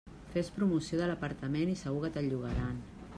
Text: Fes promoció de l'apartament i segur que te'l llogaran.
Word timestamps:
Fes 0.35 0.47
promoció 0.55 1.01
de 1.01 1.09
l'apartament 1.11 1.75
i 1.75 1.79
segur 1.85 2.03
que 2.07 2.13
te'l 2.17 2.33
llogaran. 2.33 2.81